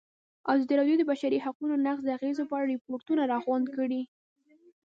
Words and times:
ازادي 0.53 0.73
راډیو 0.79 0.95
د 0.99 0.99
د 1.07 1.07
بشري 1.11 1.37
حقونو 1.45 1.75
نقض 1.85 2.03
د 2.05 2.09
اغېزو 2.17 2.43
په 2.49 2.53
اړه 2.57 2.69
ریپوټونه 2.73 3.21
راغونډ 3.31 3.65
کړي. 3.77 4.01